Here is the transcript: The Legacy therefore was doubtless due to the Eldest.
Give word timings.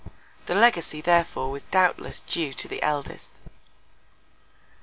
The 0.47 0.55
Legacy 0.55 0.99
therefore 0.99 1.51
was 1.51 1.63
doubtless 1.63 2.21
due 2.21 2.53
to 2.53 2.67
the 2.67 2.81
Eldest. 2.81 3.33